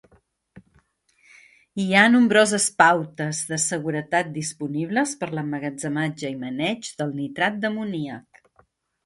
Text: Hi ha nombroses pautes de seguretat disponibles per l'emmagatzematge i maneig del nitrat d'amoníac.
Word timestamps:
Hi 1.83 1.85
ha 1.99 2.05
nombroses 2.13 2.65
pautes 2.83 3.41
de 3.51 3.59
seguretat 3.65 4.33
disponibles 4.39 5.15
per 5.21 5.31
l'emmagatzematge 5.37 6.33
i 6.39 6.41
maneig 6.47 6.91
del 7.03 7.15
nitrat 7.21 7.63
d'amoníac. 7.65 8.45